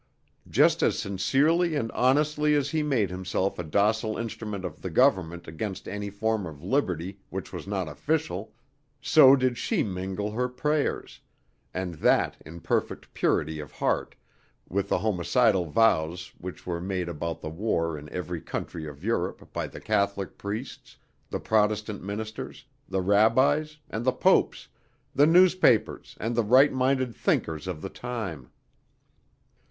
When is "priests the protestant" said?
20.35-22.01